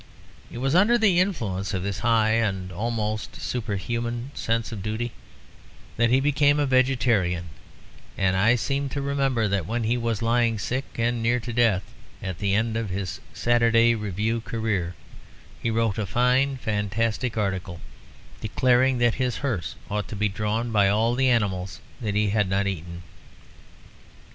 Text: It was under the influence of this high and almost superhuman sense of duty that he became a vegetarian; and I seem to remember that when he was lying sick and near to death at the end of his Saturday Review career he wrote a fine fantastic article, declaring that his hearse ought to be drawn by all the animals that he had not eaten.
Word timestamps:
It 0.51 0.57
was 0.57 0.73
under 0.73 0.97
the 0.97 1.19
influence 1.19 1.75
of 1.75 1.83
this 1.83 1.99
high 1.99 2.31
and 2.31 2.71
almost 2.71 3.35
superhuman 3.35 4.31
sense 4.33 4.71
of 4.71 4.81
duty 4.81 5.11
that 5.95 6.09
he 6.09 6.19
became 6.19 6.59
a 6.59 6.65
vegetarian; 6.65 7.49
and 8.17 8.35
I 8.35 8.55
seem 8.55 8.89
to 8.89 8.99
remember 9.03 9.47
that 9.47 9.67
when 9.67 9.83
he 9.83 9.97
was 9.97 10.23
lying 10.23 10.57
sick 10.57 10.85
and 10.97 11.21
near 11.21 11.39
to 11.41 11.53
death 11.53 11.83
at 12.19 12.39
the 12.39 12.55
end 12.55 12.77
of 12.77 12.89
his 12.89 13.19
Saturday 13.31 13.93
Review 13.93 14.41
career 14.43 14.95
he 15.61 15.69
wrote 15.69 15.99
a 15.99 16.07
fine 16.07 16.57
fantastic 16.57 17.37
article, 17.37 17.79
declaring 18.39 18.97
that 18.97 19.13
his 19.21 19.37
hearse 19.45 19.75
ought 19.87 20.07
to 20.07 20.15
be 20.15 20.27
drawn 20.27 20.71
by 20.71 20.89
all 20.89 21.13
the 21.13 21.29
animals 21.29 21.79
that 22.01 22.15
he 22.15 22.31
had 22.31 22.49
not 22.49 22.65
eaten. 22.65 23.03